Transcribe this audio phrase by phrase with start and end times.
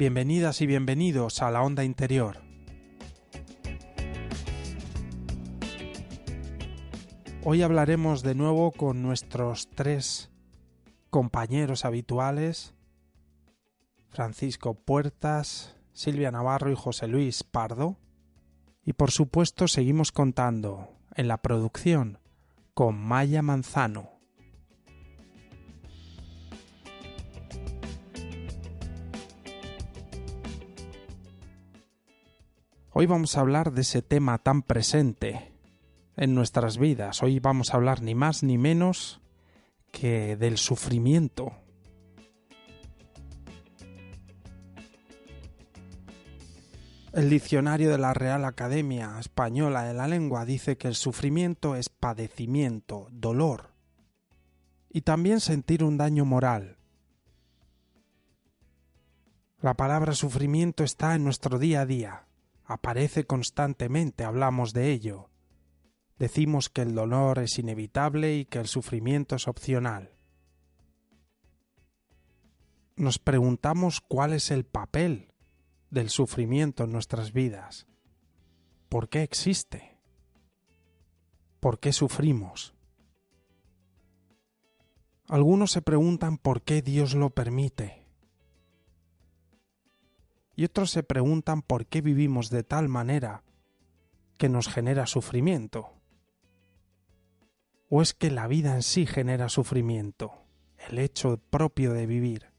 [0.00, 2.38] Bienvenidas y bienvenidos a la onda interior.
[7.44, 10.30] Hoy hablaremos de nuevo con nuestros tres
[11.10, 12.72] compañeros habituales,
[14.08, 17.98] Francisco Puertas, Silvia Navarro y José Luis Pardo.
[18.82, 22.20] Y por supuesto seguimos contando en la producción
[22.72, 24.19] con Maya Manzano.
[32.92, 35.52] Hoy vamos a hablar de ese tema tan presente
[36.16, 37.22] en nuestras vidas.
[37.22, 39.20] Hoy vamos a hablar ni más ni menos
[39.92, 41.52] que del sufrimiento.
[47.12, 51.90] El diccionario de la Real Academia Española de la Lengua dice que el sufrimiento es
[51.90, 53.70] padecimiento, dolor
[54.88, 56.76] y también sentir un daño moral.
[59.60, 62.26] La palabra sufrimiento está en nuestro día a día,
[62.70, 65.28] aparece constantemente, hablamos de ello.
[66.20, 70.12] Decimos que el dolor es inevitable y que el sufrimiento es opcional.
[72.94, 75.32] Nos preguntamos cuál es el papel
[75.90, 77.88] del sufrimiento en nuestras vidas.
[78.88, 79.98] ¿Por qué existe?
[81.58, 82.74] ¿Por qué sufrimos?
[85.26, 87.99] Algunos se preguntan por qué Dios lo permite
[90.60, 93.44] y otros se preguntan por qué vivimos de tal manera
[94.36, 95.94] que nos genera sufrimiento.
[97.88, 100.34] ¿O es que la vida en sí genera sufrimiento,
[100.90, 102.50] el hecho propio de vivir?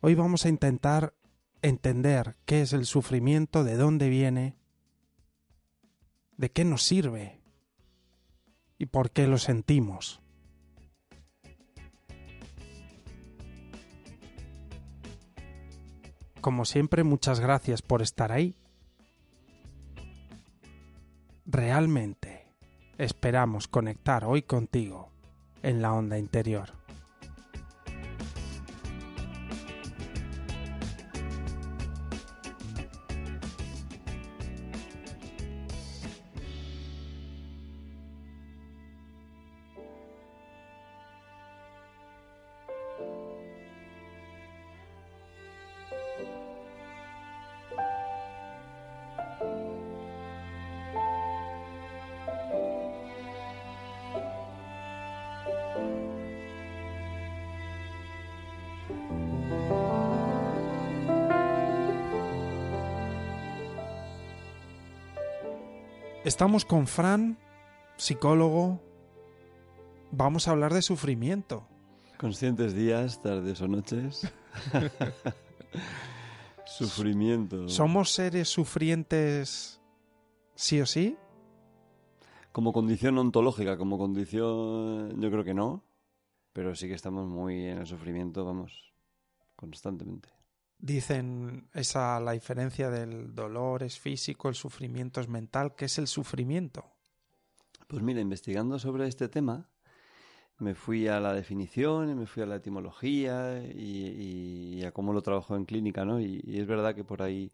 [0.00, 1.14] Hoy vamos a intentar
[1.62, 4.56] entender qué es el sufrimiento, de dónde viene,
[6.36, 7.40] de qué nos sirve
[8.76, 10.20] y por qué lo sentimos.
[16.40, 18.54] Como siempre, muchas gracias por estar ahí.
[21.44, 22.46] Realmente
[22.98, 25.10] esperamos conectar hoy contigo
[25.62, 26.77] en la onda interior.
[66.28, 67.38] Estamos con Fran,
[67.96, 68.82] psicólogo.
[70.10, 71.66] Vamos a hablar de sufrimiento.
[72.18, 74.30] Conscientes días, tardes o noches.
[76.66, 77.66] Sufrimiento.
[77.70, 79.80] ¿Somos seres sufrientes
[80.54, 81.16] sí o sí?
[82.52, 85.82] Como condición ontológica, como condición, yo creo que no.
[86.52, 88.92] Pero sí que estamos muy en el sufrimiento, vamos,
[89.56, 90.37] constantemente
[90.78, 95.74] dicen esa la diferencia del dolor es físico, el sufrimiento es mental.
[95.74, 96.84] ¿Qué es el sufrimiento?
[97.86, 99.68] Pues mira, investigando sobre este tema,
[100.58, 105.56] me fui a la definición, me fui a la etimología y, a cómo lo trabajo
[105.56, 106.20] en clínica, ¿no?
[106.20, 107.52] Y, es verdad que por ahí,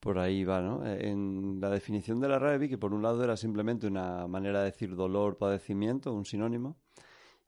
[0.00, 0.84] por ahí va, ¿no?
[0.84, 4.66] En la definición de la RAE que por un lado era simplemente una manera de
[4.66, 6.76] decir dolor, padecimiento, un sinónimo,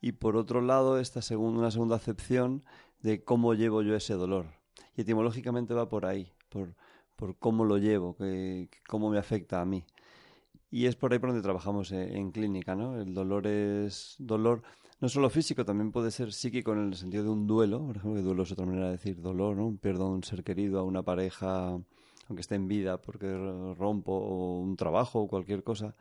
[0.00, 2.64] y por otro lado esta segunda, una segunda acepción
[3.00, 4.46] de cómo llevo yo ese dolor.
[4.96, 6.74] Y etimológicamente va por ahí, por,
[7.16, 9.84] por cómo lo llevo, que, cómo me afecta a mí.
[10.70, 13.00] Y es por ahí por donde trabajamos en, clínica, ¿no?
[13.00, 14.62] El dolor es dolor
[15.00, 18.14] no solo físico, también puede ser psíquico en el sentido de un duelo, por ejemplo,
[18.14, 19.76] que duelo es otra manera de decir dolor, ¿no?
[19.76, 21.78] Pierdo a un ser querido, a una pareja,
[22.28, 23.26] aunque esté en vida, porque
[23.76, 25.94] rompo, o un trabajo, o cualquier cosa,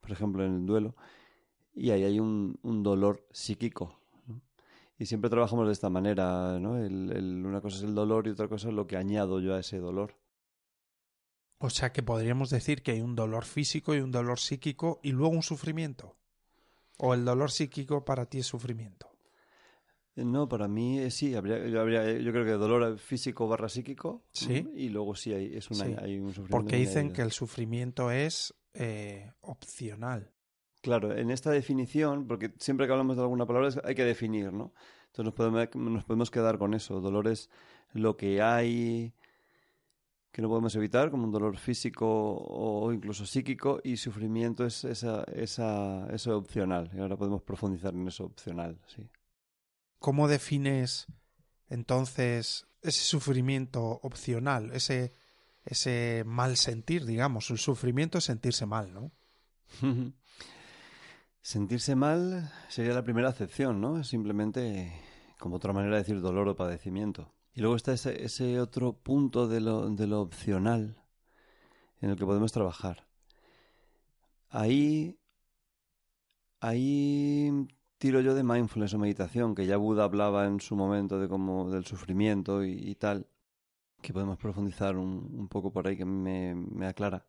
[0.00, 0.94] por ejemplo, en el duelo,
[1.74, 3.98] y ahí hay un, dolor psíquico.
[4.98, 6.72] Y siempre trabajamos de esta manera, ¿no?
[6.72, 9.78] una cosa es el dolor y otra cosa es lo que añado yo a ese
[9.78, 10.16] dolor.
[11.58, 15.12] O sea que podríamos decir que hay un dolor físico y un dolor psíquico y
[15.12, 16.16] luego un sufrimiento.
[16.98, 19.10] ¿O el dolor psíquico para ti es sufrimiento?
[20.16, 23.68] Eh, no, para mí eh, sí, habría, yo, habría, yo creo que dolor físico barra
[23.68, 24.24] psíquico.
[24.32, 24.68] Sí.
[24.74, 26.50] Y luego sí hay, es una, hay un sufrimiento.
[26.50, 30.33] Porque dicen que el sufrimiento es eh, opcional.
[30.84, 34.74] Claro, en esta definición, porque siempre que hablamos de alguna palabra hay que definir, ¿no?
[35.06, 37.00] Entonces nos podemos, nos podemos quedar con eso.
[37.00, 37.48] Dolor es
[37.94, 39.14] lo que hay
[40.30, 45.24] que no podemos evitar, como un dolor físico o incluso psíquico, y sufrimiento es esa,
[45.32, 46.90] esa, eso opcional.
[46.94, 49.08] Y ahora podemos profundizar en eso opcional, sí.
[49.98, 51.06] ¿Cómo defines
[51.70, 55.14] entonces ese sufrimiento opcional, ese,
[55.64, 57.48] ese mal sentir, digamos?
[57.48, 59.12] El sufrimiento es sentirse mal, ¿no?
[61.44, 64.02] sentirse mal sería la primera acepción, ¿no?
[64.02, 64.98] Simplemente
[65.38, 67.34] como otra manera de decir dolor o padecimiento.
[67.52, 70.96] Y luego está ese, ese otro punto de lo, de lo opcional
[72.00, 73.06] en el que podemos trabajar.
[74.48, 75.18] Ahí,
[76.60, 77.68] ahí
[77.98, 81.70] tiro yo de mindfulness o meditación, que ya Buda hablaba en su momento de como
[81.70, 83.26] del sufrimiento y, tal,
[84.00, 87.26] que podemos profundizar un, un, poco por ahí que me, me aclara.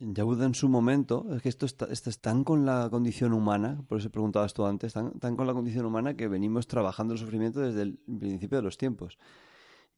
[0.00, 3.98] Yabuda en su momento, es que esto está, esto tan con la condición humana, por
[3.98, 7.60] eso preguntabas tú antes, tan, tan, con la condición humana que venimos trabajando el sufrimiento
[7.60, 9.18] desde el principio de los tiempos.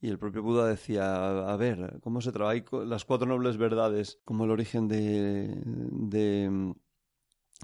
[0.01, 4.45] Y el propio Buda decía, a ver, ¿cómo se trabaja las cuatro nobles verdades como
[4.45, 6.75] el origen de, de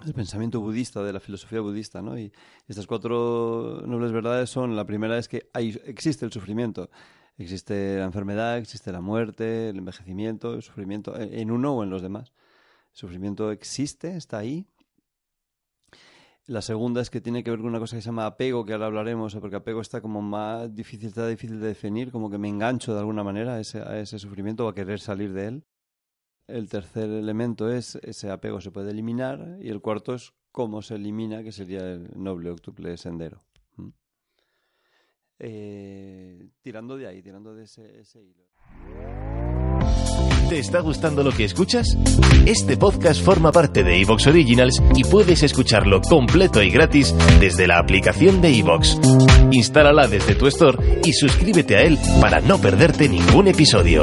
[0.06, 2.18] el pensamiento budista, de la filosofía budista, ¿no?
[2.18, 2.32] Y
[2.66, 5.48] estas cuatro nobles verdades son, la primera es que
[5.86, 6.88] existe el sufrimiento,
[7.38, 12.02] Existe la enfermedad, existe la muerte, el envejecimiento, el sufrimiento, en uno o en los
[12.02, 12.32] demás.
[12.90, 14.66] El sufrimiento existe, está ahí.
[16.46, 18.72] La segunda es que tiene que ver con una cosa que se llama apego, que
[18.72, 22.48] ahora hablaremos, porque apego está como más difícil, está difícil de definir, como que me
[22.48, 25.64] engancho de alguna manera ese, a ese sufrimiento o a querer salir de él.
[26.48, 30.94] El tercer elemento es ese apego se puede eliminar y el cuarto es cómo se
[30.94, 33.42] elimina, que sería el noble octuple sendero.
[35.38, 38.44] Eh, tirando de ahí, tirando de ese, ese hilo.
[40.48, 41.86] ¿Te está gustando lo que escuchas?
[42.46, 47.78] Este podcast forma parte de Evox Originals y puedes escucharlo completo y gratis desde la
[47.78, 48.98] aplicación de Evox.
[49.52, 54.02] Instálala desde tu store y suscríbete a él para no perderte ningún episodio.